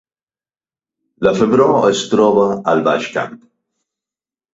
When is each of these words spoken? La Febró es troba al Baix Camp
La 1.27 1.33
Febró 1.39 1.67
es 1.89 2.01
troba 2.13 2.47
al 2.73 2.81
Baix 2.89 3.11
Camp 3.19 3.37